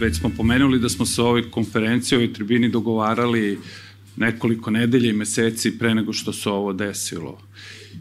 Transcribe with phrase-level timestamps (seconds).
[0.00, 3.58] Već smo pomenuli da smo se ovoj konferenciji, ovoj tribini dogovarali
[4.16, 7.38] nekoliko nedelja i meseci pre nego što se ovo desilo.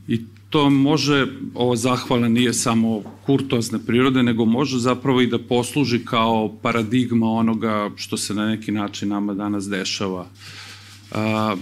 [0.08, 6.06] I to može, ovo zahvala nije samo kurtozne prirode, nego može zapravo i da posluži
[6.06, 10.28] kao paradigma onoga što se na neki način nama danas dešava.
[11.12, 11.56] A,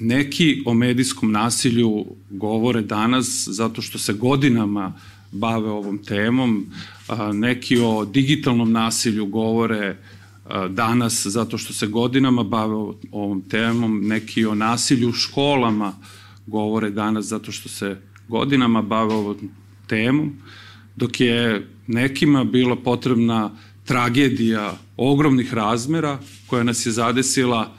[0.00, 4.92] neki o medijskom nasilju govore danas zato što se godinama
[5.32, 6.66] bave ovom temom,
[7.32, 9.96] neki o digitalnom nasilju govore
[10.70, 12.74] danas zato što se godinama bave
[13.12, 15.92] ovom temom, neki o nasilju u školama
[16.46, 19.50] govore danas zato što se godinama bave ovom
[19.86, 20.32] temom,
[20.96, 23.50] dok je nekima bila potrebna
[23.84, 27.72] tragedija ogromnih razmera koja nas je zadesila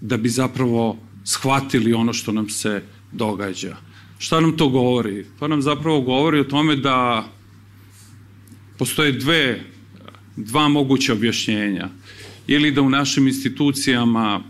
[0.00, 3.76] da bi zapravo shvatili ono što nam se događa.
[4.18, 5.26] Šta nam to govori?
[5.38, 7.28] To nam zapravo govori o tome da
[8.78, 9.64] postoje dve,
[10.36, 11.88] dva moguća objašnjenja.
[12.46, 14.42] Ili da u našim institucijama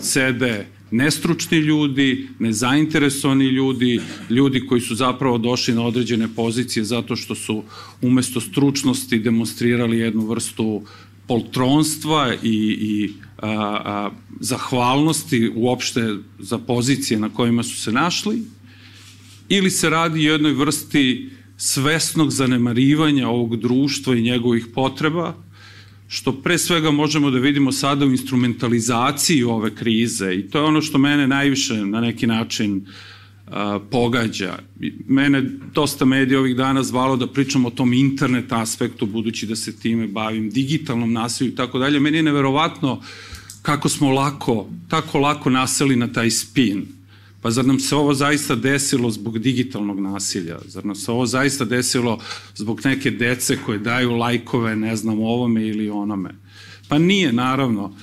[0.00, 4.00] sede nestručni ljudi, nezainteresovani ljudi,
[4.30, 7.62] ljudi koji su zapravo došli na određene pozicije zato što su
[8.02, 10.82] umesto stručnosti demonstrirali jednu vrstu
[11.26, 18.42] poltronstva i, i a, a, zahvalnosti uopšte za pozicije na kojima su se našli,
[19.48, 21.30] ili se radi o jednoj vrsti
[21.62, 25.34] svesnog zanemarivanja ovog društva i njegovih potreba,
[26.08, 30.82] što pre svega možemo da vidimo sada u instrumentalizaciji ove krize i to je ono
[30.82, 32.86] što mene najviše na neki način
[33.46, 34.58] a, pogađa.
[35.08, 35.42] Mene
[35.74, 40.06] dosta medija ovih dana zvalo da pričam o tom internet aspektu, budući da se time
[40.06, 42.00] bavim, digitalnom nasilju i tako dalje.
[42.00, 43.02] Meni je neverovatno
[43.62, 46.99] kako smo lako, tako lako naseli na taj spin
[47.40, 50.58] Pa zar nam se ovo zaista desilo zbog digitalnog nasilja?
[50.66, 52.18] Zar nam se ovo zaista desilo
[52.54, 56.34] zbog neke dece koje daju lajkove, ne znam, ovome ili onome?
[56.88, 57.96] Pa nije, naravno.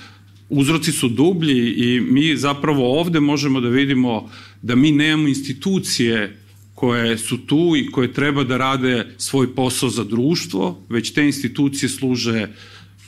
[0.48, 4.30] Uzroci su dublji i mi zapravo ovde možemo da vidimo
[4.62, 6.38] da mi nemamo institucije
[6.74, 11.88] koje su tu i koje treba da rade svoj posao za društvo, već te institucije
[11.88, 12.48] služe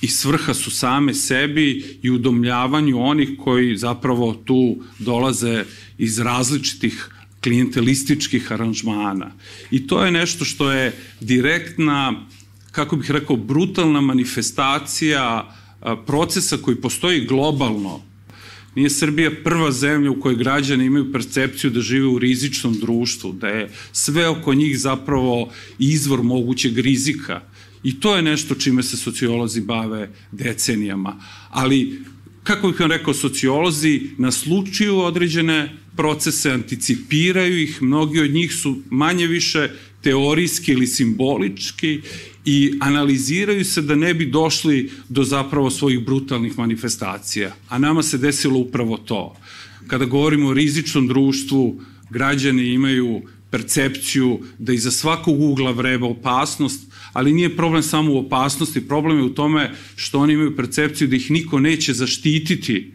[0.00, 5.64] i svrha su same sebi i udomljavanju onih koji zapravo tu dolaze
[5.98, 7.10] iz različitih
[7.42, 9.32] klijentelističkih aranžmana.
[9.70, 12.26] I to je nešto što je direktna,
[12.72, 15.56] kako bih rekao, brutalna manifestacija
[16.06, 18.00] procesa koji postoji globalno.
[18.74, 23.48] Nije Srbija prva zemlja u kojoj građani imaju percepciju da žive u rizičnom društvu, da
[23.48, 27.40] je sve oko njih zapravo izvor mogućeg rizika.
[27.82, 31.20] I to je nešto čime se sociolozi bave decenijama.
[31.50, 32.02] Ali
[32.42, 39.26] kako bih vam rekao, sociolozi naslučuju određene procese, anticipiraju ih, mnogi od njih su manje
[39.26, 39.70] više
[40.02, 42.00] teorijski ili simbolički
[42.44, 47.56] i analiziraju se da ne bi došli do zapravo svojih brutalnih manifestacija.
[47.68, 49.36] A nama se desilo upravo to.
[49.86, 51.80] Kada govorimo o rizičnom društvu,
[52.10, 56.80] građani imaju percepciju da iza svakog ugla vreba opasnost,
[57.12, 61.16] ali nije problem samo u opasnosti, problem je u tome što oni imaju percepciju da
[61.16, 62.94] ih niko neće zaštititi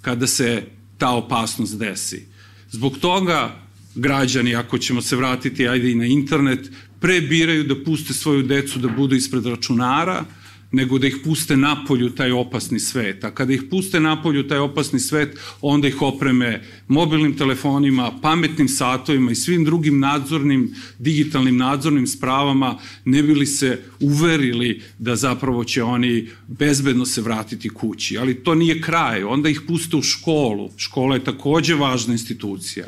[0.00, 0.62] kada se
[0.98, 2.26] ta opasnost desi.
[2.70, 3.62] Zbog toga
[3.94, 6.70] građani, ako ćemo se vratiti ajde i na internet,
[7.00, 10.24] prebiraju da puste svoju decu da budu ispred računara,
[10.72, 13.24] nego da ih puste napolju taj opasni svet.
[13.24, 19.30] A kada ih puste napolju taj opasni svet, onda ih opreme mobilnim telefonima, pametnim satovima
[19.30, 26.28] i svim drugim nadzornim, digitalnim nadzornim spravama, ne bili se uverili da zapravo će oni
[26.46, 28.18] bezbedno se vratiti kući.
[28.18, 29.24] Ali to nije kraj.
[29.24, 30.70] Onda ih puste u školu.
[30.76, 32.86] Škola je takođe važna institucija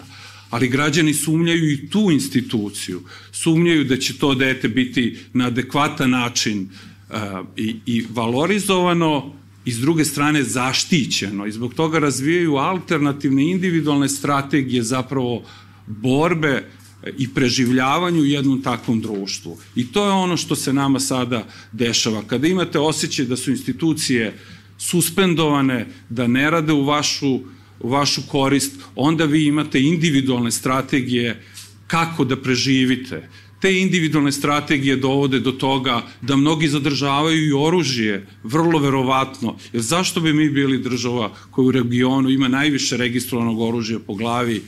[0.51, 3.03] ali građani sumnjaju i tu instituciju.
[3.33, 6.69] Sumnjaju da će to dete biti na adekvatan način
[7.57, 9.33] i, i valorizovano
[9.65, 15.43] i s druge strane zaštićeno i zbog toga razvijaju alternativne individualne strategije zapravo
[15.87, 16.65] borbe
[17.19, 19.59] i preživljavanju u jednom takvom društvu.
[19.75, 22.23] I to je ono što se nama sada dešava.
[22.27, 24.39] Kada imate osjećaj da su institucije
[24.79, 27.41] suspendovane, da ne rade u vašu,
[27.81, 31.43] u vašu korist, onda vi imate individualne strategije
[31.87, 33.29] kako da preživite
[33.61, 39.57] te individualne strategije dovode do toga da mnogi zadržavaju i oružje, vrlo verovatno.
[39.73, 44.63] Jer zašto bi mi bili država koja u regionu ima najviše registrovanog oružja po glavi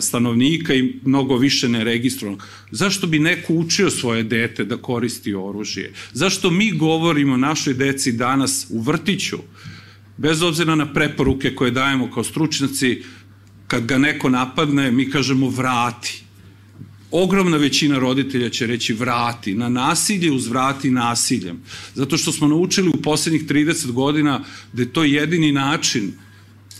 [0.00, 2.46] stanovnika i mnogo više neregistrovanog.
[2.70, 5.92] Zašto bi neko učio svoje dete da koristi oružje?
[6.12, 9.38] Zašto mi govorimo našoj deci danas u vrtiću,
[10.16, 13.02] bez obzira na preporuke koje dajemo kao stručnjaci,
[13.66, 16.27] kad ga neko napadne, mi kažemo vrati
[17.10, 21.60] ogromna većina roditelja će reći vrati, na nasilje uzvrati nasiljem.
[21.94, 26.12] Zato što smo naučili u poslednjih 30 godina da je to jedini način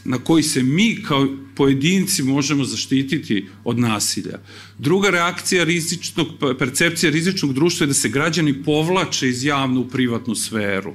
[0.05, 4.39] na koji se mi kao pojedinci možemo zaštititi od nasilja.
[4.79, 6.27] Druga reakcija rizičnog,
[6.59, 10.95] percepcija rizičnog društva je da se građani povlače iz javnu u privatnu sferu.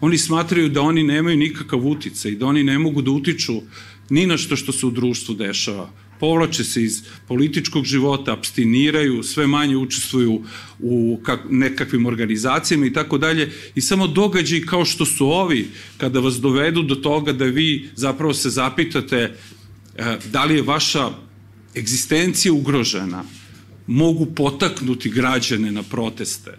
[0.00, 3.62] Oni smatraju da oni nemaju nikakav uticaj, da oni ne mogu da utiču
[4.10, 9.46] ni na što što se u društvu dešava povlače se iz političkog života, abstiniraju, sve
[9.46, 10.42] manje učestvuju
[10.78, 11.20] u
[11.50, 16.82] nekakvim organizacijama i tako dalje i samo događaj kao što su ovi, kada vas dovedu
[16.82, 21.10] do toga da vi zapravo se zapitate e, da li je vaša
[21.76, 23.24] egzistencija ugrožena,
[23.86, 26.58] mogu potaknuti građane na proteste.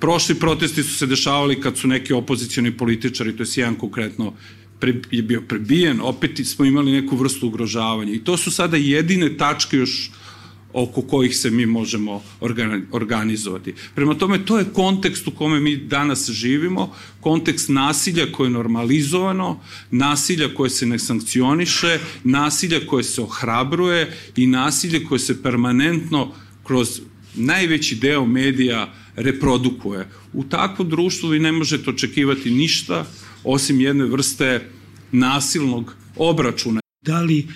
[0.00, 4.34] Prošli protesti su se dešavali kad su neki opozicioni političari, to je jedan konkretno
[4.82, 8.12] pre, je bio prebijen, opet smo imali neku vrstu ugrožavanja.
[8.12, 10.10] I to su sada jedine tačke još
[10.72, 12.22] oko kojih se mi možemo
[12.92, 13.74] organizovati.
[13.94, 19.60] Prema tome, to je kontekst u kome mi danas živimo, kontekst nasilja koje je normalizovano,
[19.90, 26.32] nasilja koje se ne sankcioniše, nasilja koje se ohrabruje i nasilje koje se permanentno
[26.64, 27.00] kroz
[27.34, 30.08] najveći deo medija reprodukuje.
[30.32, 33.06] U takvom društvu vi ne možete očekivati ništa
[33.44, 34.68] osim jedne vrste
[35.12, 36.80] nasilnog obračuna.
[37.04, 37.48] Da li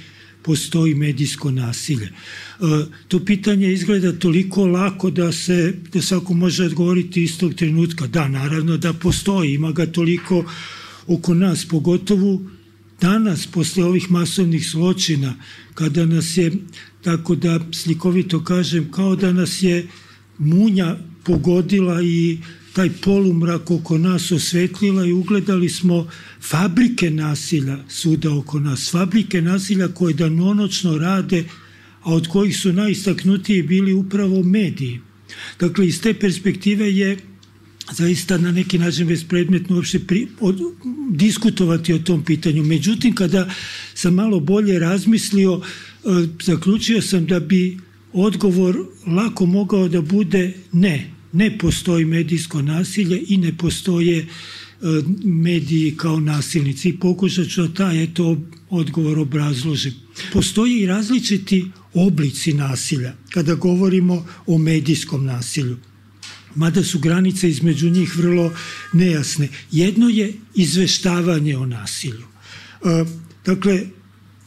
[0.43, 2.07] postoji medijsko nasilje?
[2.07, 2.13] E,
[3.09, 8.07] to pitanje izgleda toliko lako da se da svako može odgovoriti istog trenutka.
[8.07, 10.45] Da, naravno da postoji, ima ga toliko
[11.07, 12.41] oko nas, pogotovo
[13.01, 15.35] danas posle ovih masovnih zločina,
[15.75, 16.53] kada nas je,
[17.03, 19.87] tako da slikovito kažem, kao da nas je
[20.39, 22.39] munja pogodila i
[22.77, 26.09] taj polumrak oko nas osvetlila i ugledali smo
[26.41, 31.45] fabrike nasilja svuda oko nas, fabrike nasilja koje danonočno rade,
[32.03, 35.01] a od kojih su najistaknutiji bili upravo mediji.
[35.61, 37.17] Dakle, iz te perspektive je
[37.93, 40.61] zaista na neki način bespredmetno uopšte pri, od,
[41.11, 42.63] diskutovati o tom pitanju.
[42.63, 43.51] Međutim, kada
[43.95, 46.09] sam malo bolje razmislio, e,
[46.43, 47.79] zaključio sam da bi
[48.13, 48.77] odgovor
[49.07, 54.27] lako mogao da bude ne ne postoji medijsko nasilje i ne postoje e,
[55.25, 56.89] mediji kao nasilnici.
[56.89, 58.37] I pokušat ću da taj eto
[58.71, 59.95] odgovor obrazložim.
[60.33, 61.65] Postoje i različiti
[61.95, 65.77] oblici nasilja kada govorimo o medijskom nasilju.
[66.55, 68.53] Mada su granice između njih vrlo
[68.93, 69.49] nejasne.
[69.71, 72.25] Jedno je izveštavanje o nasilju.
[72.85, 73.05] E,
[73.45, 73.87] dakle,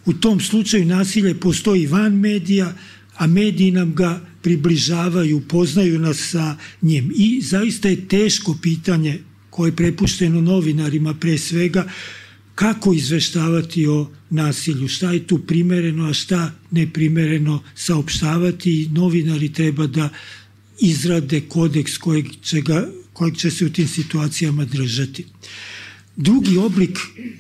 [0.06, 2.74] u tom slučaju nasilje postoji van medija,
[3.16, 7.12] a mediji nam ga približavaju, poznaju nas sa njim.
[7.16, 9.20] I zaista je teško pitanje
[9.50, 11.88] koje je prepušteno novinarima pre svega,
[12.56, 20.10] kako izveštavati o nasilju, šta je tu primereno, a šta neprimereno saopštavati novinari treba da
[20.80, 25.26] izrade kodeks kojeg će, ga, kojeg će se u tim situacijama držati.
[26.16, 27.00] Drugi oblik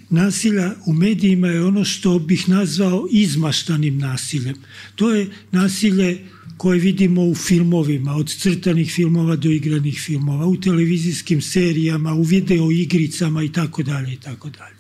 [0.10, 4.56] nasilja u medijima je ono što bih nazvao izmaštanim nasiljem.
[4.95, 6.26] To je nasilje
[6.59, 12.71] koje vidimo u filmovima, od crtanih filmova do igranih filmova, u televizijskim serijama, u video
[12.71, 14.75] igricama i tako dalje i tako dalje.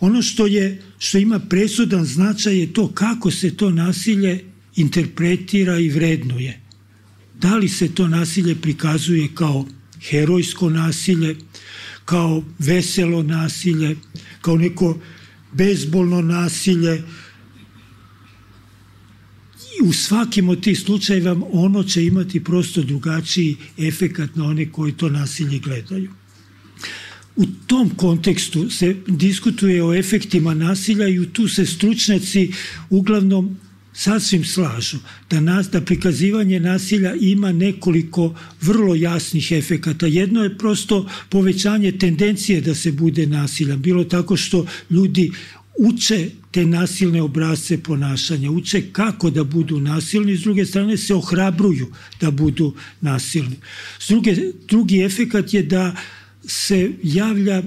[0.00, 4.44] Ono što je što ima presudan značaj je to kako se to nasilje
[4.76, 6.60] interpretira i vrednuje.
[7.40, 9.66] Da li se to nasilje prikazuje kao
[10.00, 11.36] herojsko nasilje,
[12.04, 13.96] kao veselo nasilje,
[14.40, 14.98] kao neko
[15.52, 17.02] bezbolno nasilje,
[19.84, 25.08] u svakim od tih slučajeva ono će imati prosto drugačiji efekat na one koji to
[25.08, 26.10] nasilje gledaju.
[27.36, 32.52] U tom kontekstu se diskutuje o efektima nasilja i tu se stručnjaci
[32.90, 33.56] uglavnom
[33.92, 34.98] sasvim slažu
[35.30, 40.06] da, nas, da prikazivanje nasilja ima nekoliko vrlo jasnih efekata.
[40.06, 45.30] Jedno je prosto povećanje tendencije da se bude nasiljan, bilo tako što ljudi
[45.78, 51.86] uče te nasilne obrazce ponašanja, uče kako da budu nasilni, s druge strane se ohrabruju
[52.20, 53.56] da budu nasilni.
[53.98, 54.36] S druge,
[54.68, 55.96] drugi efekat je da
[56.46, 57.62] se javlja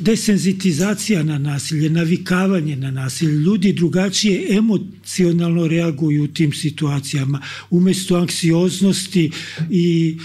[0.00, 3.32] desenzitizacija na nasilje, navikavanje na nasilje.
[3.32, 7.40] Ljudi drugačije emocionalno reaguju u tim situacijama.
[7.70, 9.30] Umesto anksioznosti
[9.70, 10.18] i,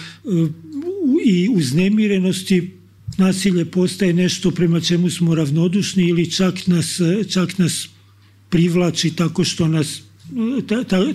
[1.26, 2.79] i uznemirenosti
[3.20, 7.00] nasilje postaje nešto prema čemu smo ravnodušni ili čak nas,
[7.30, 7.90] čak nas
[8.50, 10.02] privlači tako što nas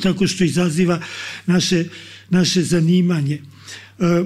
[0.03, 1.01] tako što izaziva
[1.47, 1.85] naše,
[2.31, 3.43] naše zanimanje.
[3.99, 4.25] E,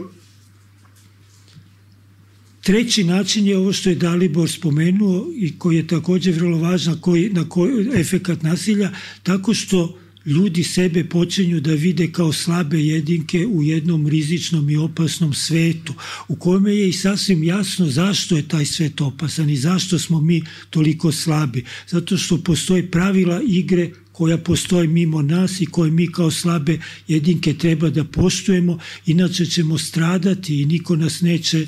[2.62, 7.30] treći način je ovo što je Dalibor spomenuo i koji je također vrlo važan koji,
[7.30, 8.92] na koji efekat nasilja,
[9.22, 15.34] tako što ljudi sebe počinju da vide kao slabe jedinke u jednom rizičnom i opasnom
[15.34, 15.94] svetu
[16.28, 20.42] u kome je i sasvim jasno zašto je taj svet opasan i zašto smo mi
[20.70, 21.64] toliko slabi.
[21.88, 27.54] Zato što postoje pravila igre koja postoji mimo nas i koje mi kao slabe jedinke
[27.54, 31.66] treba da poštujemo, inače ćemo stradati i niko nas neće,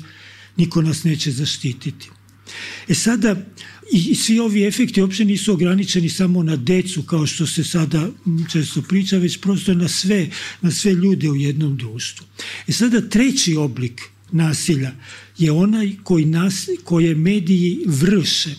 [0.57, 2.09] niko nas neće zaštititi.
[2.87, 3.35] E sada,
[3.91, 8.09] i svi ovi efekti uopće nisu ograničeni samo na decu, kao što se sada
[8.51, 10.29] često priča, već prosto na sve,
[10.61, 12.27] na sve ljude u jednom društvu.
[12.67, 14.91] E sada, treći oblik nasilja
[15.37, 18.55] je onaj koji nas, koje mediji vrše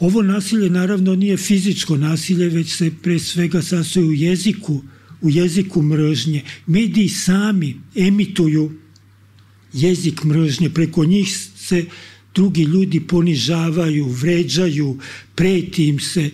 [0.00, 4.82] ovo nasilje naravno nije fizičko nasilje, već se pre svega sastoji u jeziku,
[5.20, 6.42] u jeziku mržnje.
[6.66, 8.72] Mediji sami emituju
[9.72, 11.84] jezik mržnje, preko njih se
[12.34, 14.98] drugi ljudi ponižavaju, vređaju,
[15.34, 16.30] preti im se.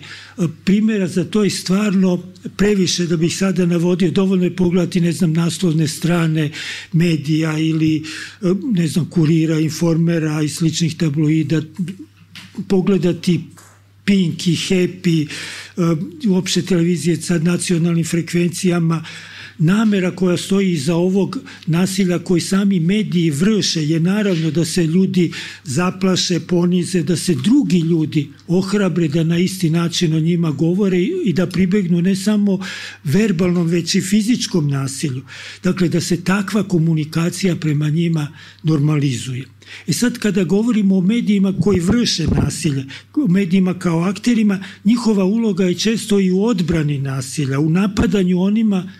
[0.64, 2.22] Primjera za to je stvarno
[2.56, 6.50] previše da bih sada navodio, dovoljno je pogledati, ne znam, naslovne strane
[6.92, 8.02] medija ili,
[8.72, 11.62] ne znam, kurira, informera i sličnih tabloida,
[12.68, 13.40] pogledati
[14.04, 15.28] Pink i Happy,
[16.28, 19.04] uopšte televizije sa nacionalnim frekvencijama,
[19.58, 25.32] namera koja stoji iza ovog nasilja koji sami mediji vrše je naravno da se ljudi
[25.64, 31.32] zaplaše, ponize, da se drugi ljudi ohrabre da na isti način o njima govore i
[31.32, 32.58] da pribegnu ne samo
[33.04, 35.22] verbalnom već i fizičkom nasilju.
[35.62, 38.28] Dakle, da se takva komunikacija prema njima
[38.62, 39.44] normalizuje.
[39.86, 42.84] E sad kada govorimo o medijima koji vrše nasilje,
[43.28, 48.92] medijima kao akterima, njihova uloga je često i u odbrani nasilja, u napadanju onima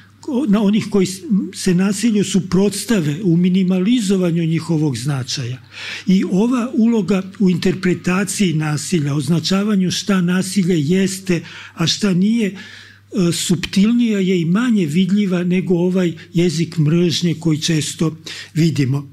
[0.48, 1.06] na onih koji
[1.54, 5.58] se nasilju suprotstave u minimalizovanju njihovog značaja.
[6.06, 11.42] I ova uloga u interpretaciji nasilja, označavanju šta nasilje jeste,
[11.74, 18.16] a šta nije, e, subtilnija je i manje vidljiva nego ovaj jezik mržnje koji često
[18.54, 19.08] vidimo.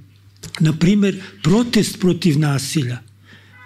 [0.60, 3.02] Na primer, protest protiv nasilja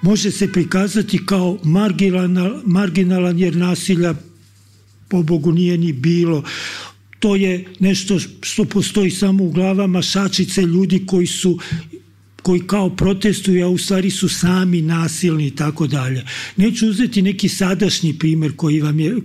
[0.02, 4.14] može se prikazati kao marginalan, marginalan jer nasilja
[5.08, 6.44] po Bogu nije ni bilo
[7.26, 11.60] to je nešto što postoji samo u glavama šačice ljudi koji su
[12.46, 16.26] koji kao protestuju, a u stvari su sami nasilni i tako dalje.
[16.56, 19.16] Neću uzeti neki sadašnji primer koji vam je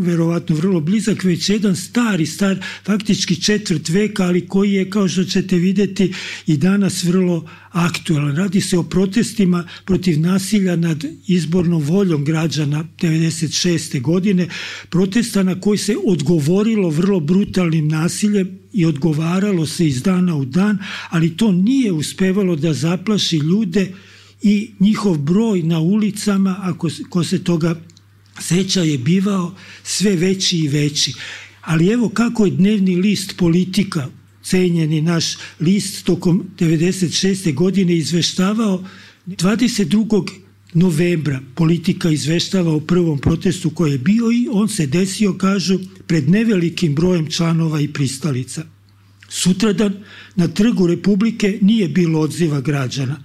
[0.00, 5.24] verovatno vrlo blizak, već jedan stari, star, faktički četvrt veka, ali koji je, kao što
[5.24, 6.12] ćete videti,
[6.46, 8.36] i danas vrlo aktualan.
[8.36, 14.00] Radi se o protestima protiv nasilja nad izbornom voljom građana 96.
[14.00, 14.48] godine,
[14.90, 20.78] protesta na koji se odgovorilo vrlo brutalnim nasiljem i odgovaralo se iz dana u dan,
[21.10, 23.92] ali to nije uspevalo da zaplaši ljude
[24.42, 27.80] i njihov broj na ulicama, ako ko se toga
[28.40, 31.14] seća, je bivao sve veći i veći.
[31.60, 34.08] Ali evo kako je dnevni list politika
[34.42, 35.24] cenjeni naš
[35.60, 37.54] list tokom 96.
[37.54, 38.84] godine izveštavao
[39.26, 40.30] 22.
[40.74, 46.28] novembra politika izveštava o prvom protestu koji je bio i on se desio, kažu, pred
[46.28, 48.64] nevelikim brojem članova i pristalica.
[49.28, 49.94] Sutradan
[50.36, 53.22] na trgu Republike nije bilo odziva građana.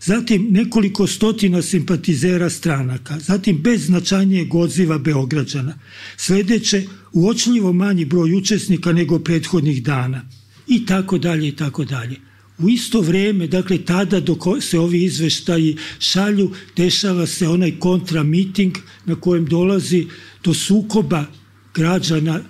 [0.00, 5.78] Zatim nekoliko stotina simpatizera stranaka, zatim bez značajnijeg odziva Beograđana.
[6.16, 10.28] Sledeće, uočljivo manji broj učesnika nego prethodnih dana
[10.68, 12.16] i tako dalje i tako dalje.
[12.58, 19.14] U isto vrijeme, dakle tada dok se ovi izveštaji šalju, dešava se onaj kontramiting na
[19.14, 20.06] kojem dolazi
[20.44, 21.26] do sukoba
[21.74, 22.40] građana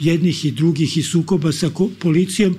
[0.00, 2.56] jednih i drugih i sukoba sa policijom.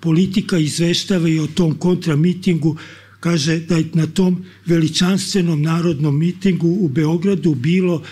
[0.00, 2.76] Politika izveštava i o tom kontramitingu,
[3.20, 8.02] kaže da je na tom veličanstvenom narodnom mitingu u Beogradu bilo,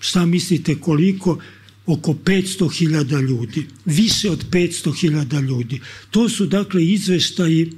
[0.00, 1.38] šta mislite koliko,
[1.86, 5.80] oko 500.000 ljudi, više od 500.000 ljudi.
[6.10, 7.72] To su dakle izveštaji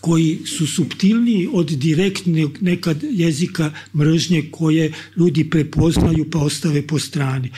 [0.00, 7.50] koji su subtilniji od direktnog nekad jezika mržnje koje ljudi prepoznaju pa ostave po strani.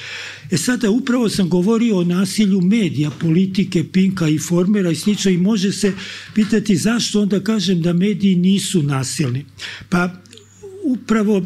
[0.50, 5.36] E sada upravo sam govorio o nasilju medija, politike, pinka i formera i slično i
[5.36, 5.92] može se
[6.34, 9.44] pitati zašto onda kažem da mediji nisu nasilni.
[9.88, 10.10] Pa
[10.84, 11.42] upravo e,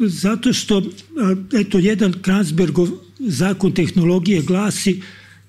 [0.00, 2.88] zato što, e, eto, jedan Kransbergov
[3.18, 5.02] zakon tehnologije glasi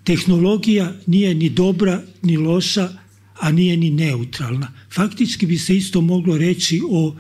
[0.04, 2.90] tehnologija nije ni dobra ni loša,
[3.40, 4.72] a nije ni neutralna.
[4.92, 7.16] Faktički bi se isto moglo reći o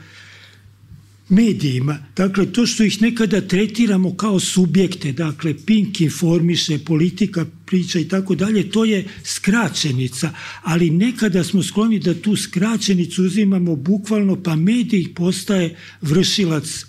[1.30, 1.98] medijima.
[2.16, 8.36] Dakle, to što ih nekada tretiramo kao subjekte, dakle, Pink informiše, politika priča i tako
[8.36, 10.34] dalje, to je skraćenica,
[10.64, 16.86] ali nekada smo skloni da tu skraćenicu uzimamo bukvalno, pa medij postaje vršilac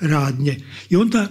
[0.00, 0.56] radnje.
[0.90, 1.28] I onda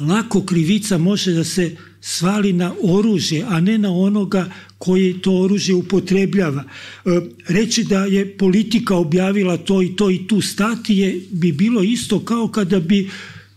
[0.00, 5.74] lako krivica može da se svali na oružje, a ne na onoga koji to oružje
[5.74, 6.64] upotrebljava.
[6.64, 11.82] E, reći da je politika objavila to i to i tu stati je bi bilo
[11.82, 13.10] isto kao kada bi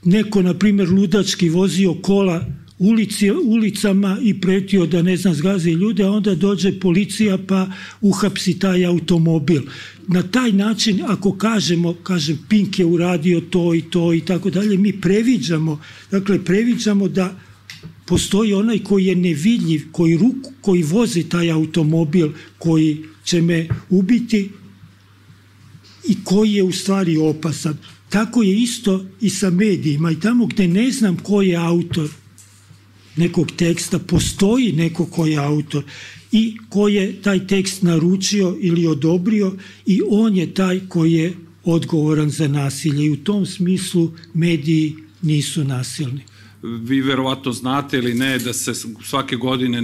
[0.03, 2.45] neko, na primjer, ludački vozio kola
[2.79, 7.67] ulici, ulicama i pretio da ne znam zgazi ljude, a onda dođe policija pa
[8.01, 9.61] uhapsi taj automobil.
[10.07, 14.77] Na taj način, ako kažemo, kažem, Pink je uradio to i to i tako dalje,
[14.77, 15.79] mi previđamo,
[16.11, 17.46] dakle, previđamo da
[18.07, 24.49] postoji onaj koji je nevidljiv, koji, ruku, koji vozi taj automobil, koji će me ubiti
[26.07, 27.77] i koji je u stvari opasan.
[28.09, 32.09] Tako je isto i sa medijima i tamo gde ne znam ko je autor
[33.15, 35.83] nekog teksta, postoji neko ko je autor
[36.31, 41.33] i ko je taj tekst naručio ili odobrio i on je taj koji je
[41.63, 46.21] odgovoran za nasilje i u tom smislu mediji nisu nasilni
[46.61, 48.73] vi verovatno znate ili ne da se
[49.05, 49.81] svake godine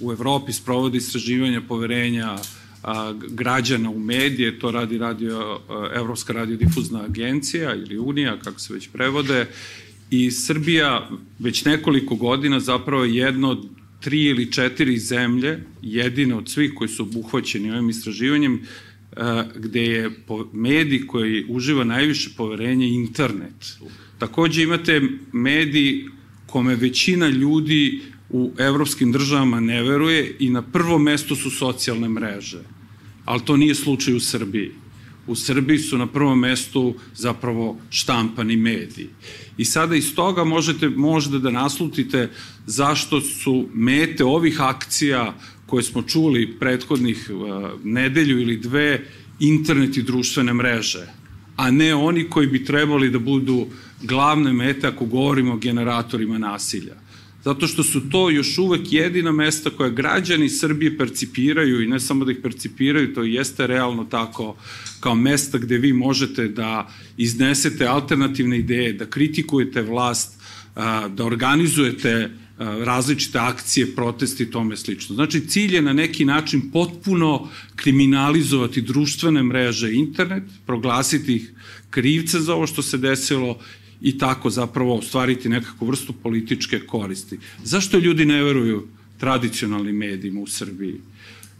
[0.00, 2.38] u Evropi sprovodi istraživanje poverenja
[2.82, 5.60] a, građana u medije, to radi radio,
[5.94, 9.46] Evropska radiodifuzna agencija ili Unija, kako se već prevode,
[10.10, 13.68] i Srbija već nekoliko godina zapravo je jedno od
[14.00, 18.60] tri ili četiri zemlje, jedine od svih koji su obuhvaćeni ovim istraživanjem,
[19.54, 20.10] gde je
[20.52, 23.78] medij koji uživa najviše poverenje internet.
[24.18, 25.02] Takođe imate
[25.32, 26.08] mediji
[26.46, 32.62] kome većina ljudi u evropskim državama ne veruje i na prvom mestu su socijalne mreže.
[33.24, 34.70] Ali to nije slučaj u Srbiji.
[35.26, 39.08] U Srbiji su na prvom mestu zapravo štampani mediji.
[39.56, 42.30] I sada iz toga možete možda da naslutite
[42.66, 45.34] zašto su mete ovih akcija
[45.70, 49.04] koje smo čuli prethodnih uh, nedelju ili dve
[49.40, 51.06] internet i društvene mreže,
[51.56, 53.68] a ne oni koji bi trebali da budu uh,
[54.02, 56.94] glavne mete ako govorimo o generatorima nasilja.
[57.44, 62.24] Zato što su to još uvek jedina mesta koja građani Srbije percipiraju i ne samo
[62.24, 64.56] da ih percipiraju, to jeste realno tako
[65.00, 70.40] kao mesta gde vi možete da iznesete alternativne ideje, da kritikujete vlast,
[71.14, 75.14] da organizujete različite akcije, protesti i tome slično.
[75.14, 81.52] Znači, cilj je na neki način potpuno kriminalizovati društvene mreže internet, proglasiti ih
[81.90, 83.58] krivce za ovo što se desilo
[84.00, 87.38] i tako zapravo ostvariti nekakvu vrstu političke koristi.
[87.64, 88.86] Zašto ljudi ne veruju
[89.18, 91.00] tradicionalnim medijima u Srbiji?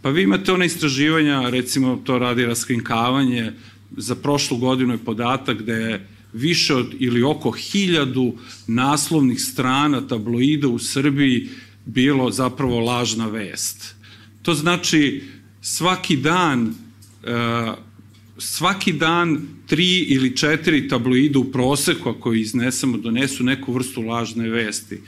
[0.02, 3.52] Pa vi imate one istraživanja, recimo to radi raskrinkavanje,
[3.96, 8.34] za prošlu godinu je podatak da je više od ili oko hiljadu
[8.66, 11.48] naslovnih strana tabloida u Srbiji
[11.86, 13.94] bilo zapravo lažna vest.
[14.42, 15.22] To znači
[15.60, 16.74] svaki dan
[17.22, 17.74] uh,
[18.40, 25.00] svaki dan tri ili četiri tabloida u proseku, ako iznesemo, donesu neku vrstu lažne vesti.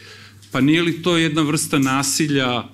[0.51, 2.65] Pa nije li to jedna vrsta nasilja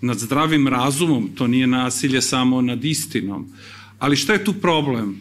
[0.00, 1.30] nad zdravim razumom?
[1.34, 3.52] To nije nasilje samo nad istinom.
[3.98, 5.16] Ali šta je tu problem?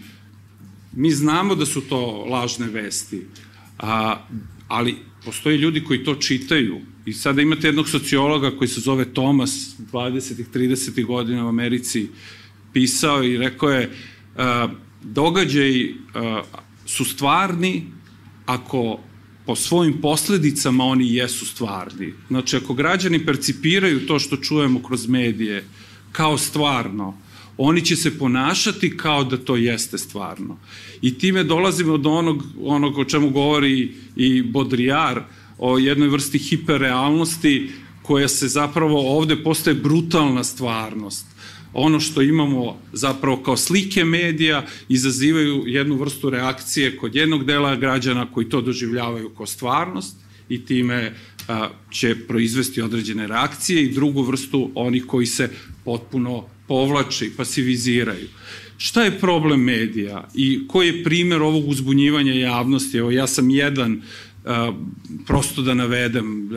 [0.96, 3.26] Mi znamo da su to lažne vesti,
[3.78, 4.26] a,
[4.68, 6.82] ali postoje ljudi koji to čitaju.
[7.06, 10.44] I sada imate jednog sociologa koji se zove Thomas, 20.
[10.54, 11.06] 30.
[11.06, 12.08] godina u Americi,
[12.74, 13.92] pisao i rekao je
[15.04, 15.96] događaji
[16.86, 17.86] su stvarni
[18.46, 19.00] ako
[19.46, 22.14] po svojim posledicama oni jesu stvarni.
[22.28, 25.64] Znači, ako građani percipiraju to što čujemo kroz medije
[26.12, 27.18] kao stvarno,
[27.62, 30.58] oni će se ponašati kao da to jeste stvarno.
[31.02, 35.24] I time dolazimo do onog, onog o čemu govori i Bodrijar,
[35.58, 37.70] o jednoj vrsti hiperrealnosti
[38.02, 41.26] koja se zapravo ovde postaje brutalna stvarnost
[41.74, 48.32] ono što imamo zapravo kao slike medija izazivaju jednu vrstu reakcije kod jednog dela građana
[48.32, 50.18] koji to doživljavaju kao stvarnost
[50.50, 51.14] i time
[51.48, 55.50] a, će proizvesti određene reakcije i drugu vrstu onih koji se
[55.86, 58.28] potpuno povlače i pasiviziraju.
[58.78, 62.98] Šta je problem medija i koji je primer ovog uzbunjivanja javnosti?
[62.98, 64.02] Evo, ja sam jedan,
[65.28, 66.50] prosto da navedem,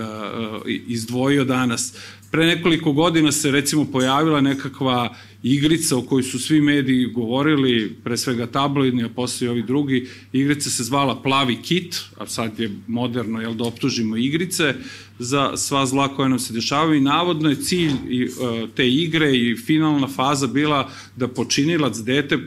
[0.87, 1.95] izdvojio danas.
[2.31, 8.17] Pre nekoliko godina se recimo pojavila nekakva igrica o kojoj su svi mediji govorili, pre
[8.17, 10.09] svega tabloidni, a posle i ovi drugi.
[10.33, 14.75] Igrica se zvala Plavi kit, a sad je moderno jel, da optužimo igrice
[15.19, 19.57] za sva zla koja nam se dešavaju i navodno je cilj uh, te igre i
[19.57, 22.43] finalna faza bila da počinilac dete uh,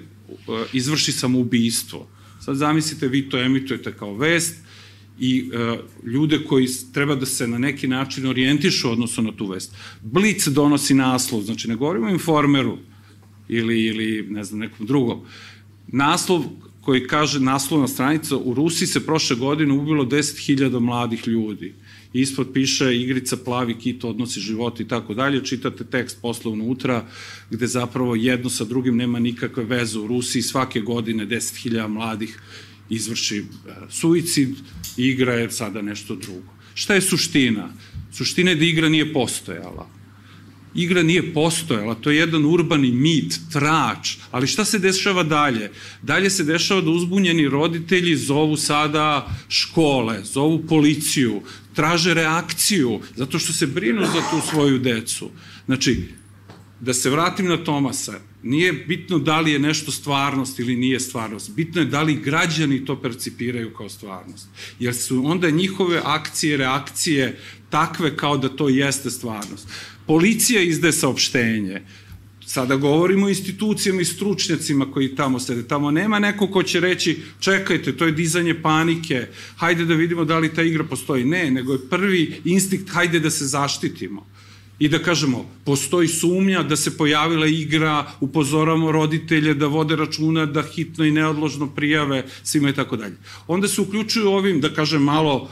[0.74, 2.08] izvrši samoubistvo.
[2.46, 4.65] Sad zamislite, vi to emitujete kao vest,
[5.20, 9.76] i e, ljude koji treba da se na neki način orijentišu odnosno na tu vest.
[10.02, 12.78] Blic donosi naslov, znači ne govorimo informeru
[13.48, 15.22] ili, ili ne znam, nekom drugom.
[15.88, 16.44] Naslov
[16.82, 21.74] koji kaže naslovna stranica, u Rusiji se prošle godine ubilo 10.000 mladih ljudi.
[22.14, 27.06] Ispod piše igrica plavi kit odnosi život i tako dalje, čitate tekst posle unutra
[27.50, 30.00] gde zapravo jedno sa drugim nema nikakve veze.
[30.00, 32.40] U Rusiji svake godine 10.000 mladih
[32.90, 33.44] izvrši e,
[33.90, 34.56] suicid,
[34.98, 36.54] igra je sada nešto drugo.
[36.74, 37.70] Šta je suština?
[38.12, 39.90] Suština je da igra nije postojala.
[40.76, 45.72] Igra nije postojala, to je jedan urbani mit, trač, ali šta se dešava dalje?
[46.02, 51.42] Dalje se dešava da uzbunjeni roditelji zovu sada škole, zovu policiju,
[51.74, 55.30] traže reakciju, zato što se brinu za tu svoju decu.
[55.66, 56.10] Znači,
[56.80, 61.52] da se vratim na Tomasa, nije bitno da li je nešto stvarnost ili nije stvarnost,
[61.56, 64.48] bitno je da li građani to percipiraju kao stvarnost.
[64.80, 69.68] Jer su onda njihove akcije, reakcije takve kao da to jeste stvarnost.
[70.08, 71.82] Policija izde saopštenje,
[72.48, 75.64] Sada govorimo o institucijama i stručnjacima koji tamo sede.
[75.68, 80.38] Tamo nema neko ko će reći čekajte, to je dizanje panike, hajde da vidimo da
[80.40, 81.26] li ta igra postoji.
[81.26, 84.35] Ne, nego je prvi instinkt hajde da se zaštitimo
[84.80, 90.62] i da kažemo, postoji sumnja da se pojavila igra, upozoramo roditelje da vode računa, da
[90.62, 93.16] hitno i neodložno prijave svima i tako dalje.
[93.48, 95.50] Onda se uključuju ovim, da kažem, malo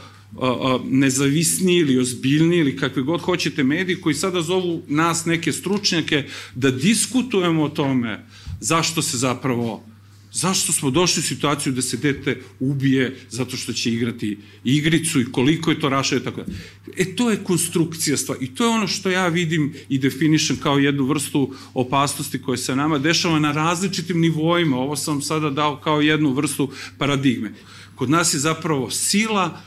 [0.84, 6.70] nezavisni ili ozbiljni ili kakve god hoćete mediji koji sada zovu nas neke stručnjake da
[6.70, 8.26] diskutujemo o tome
[8.60, 9.93] zašto se zapravo
[10.34, 15.32] Zašto smo došli u situaciju da se dete ubije zato što će igrati igricu i
[15.32, 16.52] koliko je to rašao i tako da.
[16.96, 20.78] E to je konstrukcija stvari i to je ono što ja vidim i definišem kao
[20.78, 24.76] jednu vrstu opasnosti koja se nama dešava na različitim nivoima.
[24.76, 27.52] Ovo sam sada dao kao jednu vrstu paradigme.
[27.94, 29.60] Kod nas je zapravo sila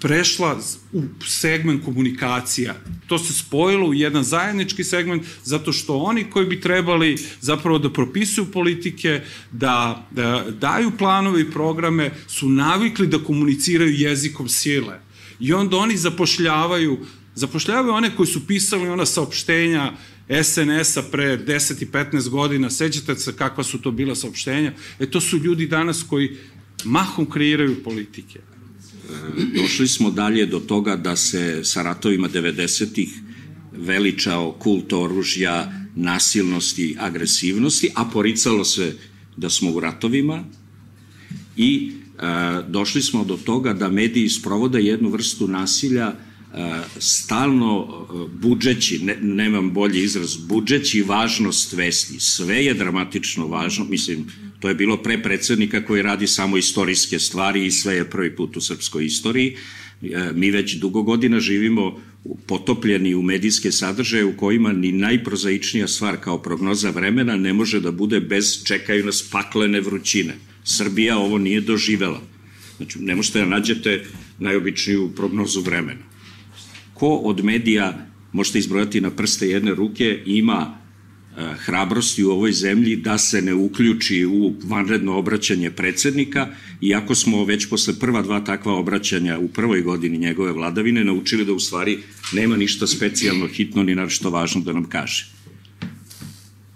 [0.00, 0.60] prešla
[0.92, 2.74] u segment komunikacija.
[3.06, 7.92] To se spojilo u jedan zajednički segment zato što oni koji bi trebali zapravo da
[7.92, 9.20] propisuju politike,
[9.52, 15.00] da, da daju planove i programe, su navikli da komuniciraju jezikom sile.
[15.40, 16.98] I onda oni zapošljavaju,
[17.34, 19.92] zapošljavaju one koji su pisali ona saopštenja
[20.42, 25.20] SNS-a pre 10 i 15 godina, sećate se kakva su to bila saopštenja, e to
[25.20, 26.36] su ljudi danas koji
[26.84, 28.40] mahom kreiraju politike
[29.56, 33.08] došli smo dalje do toga da se sa ratovima 90-ih
[33.72, 38.96] veličao kult oružja, nasilnosti, agresivnosti, a poricalo se
[39.36, 40.44] da smo u ratovima
[41.56, 42.22] i e,
[42.68, 46.14] došli smo do toga da mediji sprovode jednu vrstu nasilja e,
[46.98, 52.20] stalno e, budžeći, ne, nemam bolji izraz, budžeći važnost vesti.
[52.20, 54.26] Sve je dramatično važno, mislim,
[54.60, 58.56] To je bilo pre predsednika koji radi samo istorijske stvari i sve je prvi put
[58.56, 59.56] u srpskoj istoriji.
[60.02, 62.00] E, mi već dugo godina živimo
[62.46, 67.90] potopljeni u medijske sadržaje u kojima ni najprozaičnija stvar kao prognoza vremena ne može da
[67.90, 70.34] bude bez čekaju nas paklene vrućine.
[70.64, 72.22] Srbija ovo nije doživela.
[72.76, 74.04] Znači, ne možete da nađete
[74.38, 76.02] najobičniju prognozu vremena.
[76.94, 80.77] Ko od medija, možete izbrojati na prste jedne ruke, ima
[81.58, 86.48] hrabrosti u ovoj zemlji da se ne uključi u vanredno obraćanje predsednika,
[86.80, 91.52] iako smo već posle prva dva takva obraćanja u prvoj godini njegove vladavine naučili da
[91.52, 91.98] u stvari
[92.32, 95.26] nema ništa specijalno hitno ni našto važno da nam kaže.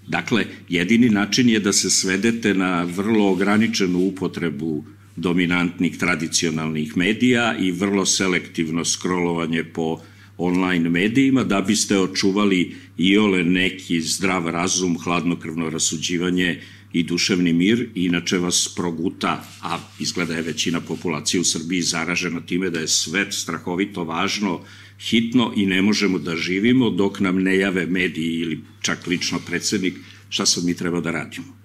[0.09, 4.85] Dakle, jedini način je da se svedete na vrlo ograničenu upotrebu
[5.17, 10.01] dominantnih tradicionalnih medija i vrlo selektivno scrollovanje po
[10.39, 16.61] online medijima da biste očuvali i ole neki zdrav razum, hladnokrvno rasuđivanje
[16.93, 22.71] i duševni mir, inače vas proguta, a izgleda je većina populacije u Srbiji zaražena time
[22.71, 24.61] da je svet strahovito važno,
[25.01, 29.95] hitno i ne možemo da živimo dok nam ne jave mediji ili čak lično predsednik
[30.29, 31.57] šta sad mi treba da radimo.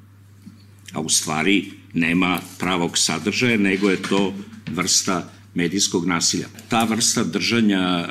[0.93, 4.34] A u stvari nema pravog sadržaja, nego je to
[4.71, 6.47] vrsta medijskog nasilja.
[6.69, 8.10] Ta vrsta držanja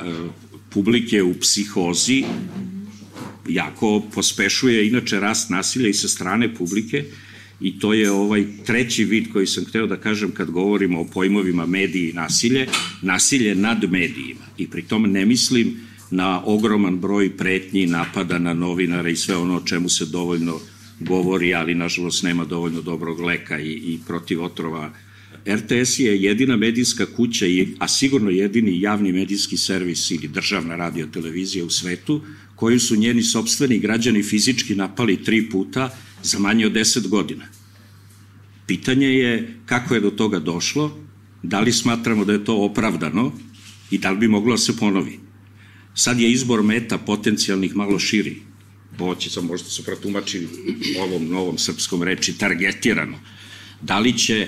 [0.77, 2.23] publike u psihozi
[3.49, 7.05] jako pospešuje inače rast nasilja i sa strane publike
[7.61, 11.65] i to je ovaj treći vid koji sam hteo da kažem kad govorimo o pojmovima
[11.65, 12.67] mediji i nasilje,
[13.01, 15.73] nasilje nad medijima i pri tom ne mislim
[16.11, 20.59] na ogroman broj pretnji, napada na novinara i sve ono o čemu se dovoljno
[20.99, 24.91] govori, ali nažalost nema dovoljno dobrog leka i, i protiv otrova.
[25.47, 27.45] RTS je jedina medijska kuća,
[27.79, 32.21] a sigurno jedini javni medijski servis ili državna radiotelevizija u svetu,
[32.55, 37.45] koju su njeni sobstveni građani fizički napali tri puta za manje od 10 godina.
[38.67, 40.97] Pitanje je kako je do toga došlo,
[41.43, 43.31] da li smatramo da je to opravdano
[43.91, 45.19] i da li bi moglo da se ponovi.
[45.95, 48.35] Sad je izbor meta potencijalnih malo širi.
[48.99, 50.47] Ovo će sam možda se protumači
[50.99, 53.19] ovom novom srpskom reči targetirano.
[53.81, 54.47] Da li će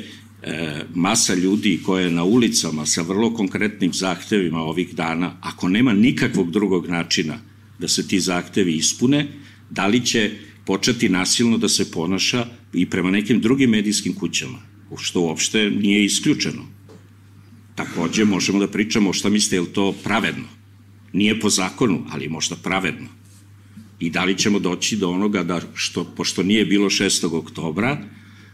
[0.96, 6.52] masa ljudi koja je na ulicama sa vrlo konkretnim zahtevima ovih dana, ako nema nikakvog
[6.52, 7.40] drugog načina
[7.80, 9.28] da se ti zahtevi ispune,
[9.70, 10.32] da li će
[10.66, 14.60] početi nasilno da se ponaša i prema nekim drugim medijskim kućama,
[14.98, 16.66] što uopšte nije isključeno.
[17.76, 20.48] Takođe možemo da pričamo šta mislite, je li to pravedno?
[21.14, 23.08] Nije po zakonu, ali možda pravedno.
[24.00, 27.36] I da li ćemo doći do onoga da, što, pošto nije bilo 6.
[27.36, 27.98] oktobra,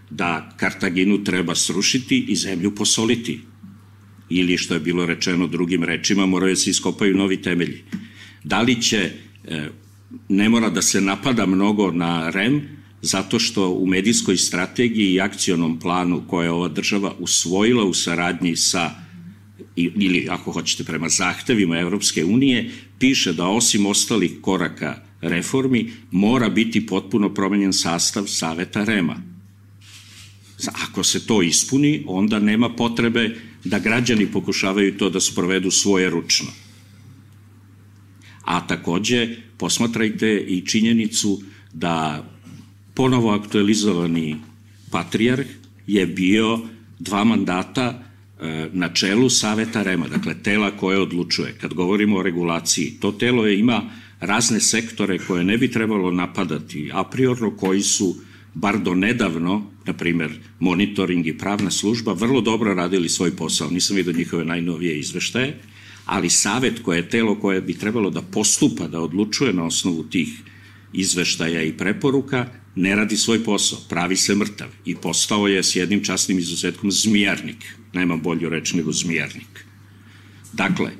[0.09, 3.39] da Kartaginu treba srušiti i zemlju posoliti.
[4.29, 7.83] Ili, što je bilo rečeno drugim rečima, moraju da se iskopaju novi temelji.
[8.43, 9.11] Da li će
[9.43, 9.69] e,
[10.29, 12.61] ne mora da se napada mnogo na REM,
[13.01, 18.55] zato što u medijskoj strategiji i akcionom planu koje je ova država usvojila u saradnji
[18.55, 18.91] sa
[19.75, 26.85] ili ako hoćete prema zahtevima Evropske unije, piše da osim ostalih koraka reformi mora biti
[26.85, 29.34] potpuno promenjen sastav Saveta REMA.
[30.87, 36.47] Ako se to ispuni, onda nema potrebe da građani pokušavaju to da sprovedu svoje ručno.
[38.45, 41.41] A takođe, posmatrajte i činjenicu
[41.73, 42.25] da
[42.93, 44.35] ponovo aktualizovani
[44.91, 45.47] patrijarh
[45.87, 46.59] je bio
[46.99, 48.03] dva mandata
[48.39, 51.55] e, na čelu Saveta Rema, dakle tela koje odlučuje.
[51.61, 53.81] Kad govorimo o regulaciji, to telo je, ima
[54.19, 58.15] razne sektore koje ne bi trebalo napadati a priorno, koji su
[58.55, 63.69] bar do nedavno, na primer monitoring i pravna služba, vrlo dobro radili svoj posao.
[63.69, 65.59] Nisam vidio njihove najnovije izveštaje,
[66.05, 70.29] ali savet koje je telo koje bi trebalo da postupa, da odlučuje na osnovu tih
[70.93, 76.03] izveštaja i preporuka, ne radi svoj posao, pravi se mrtav i postao je s jednim
[76.03, 79.65] časnim izuzetkom zmijarnik, nema bolju reč nego zmijarnik.
[80.53, 80.91] Dakle,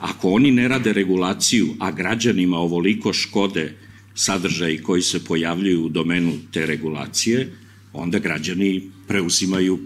[0.00, 3.76] ako oni ne rade regulaciju, a građanima ovoliko škode
[4.14, 7.52] sadržaji koji se pojavljuju u domenu te regulacije,
[7.92, 9.78] onda građani preuzimaju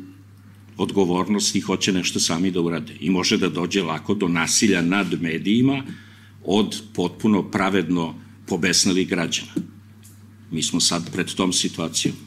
[0.76, 2.96] odgovornost i hoće nešto sami da urade.
[3.00, 5.82] I može da dođe lako do nasilja nad medijima
[6.44, 8.14] od potpuno pravedno
[8.46, 9.52] pobesnalih građana.
[10.50, 12.25] Mi smo sad pred tom situacijom.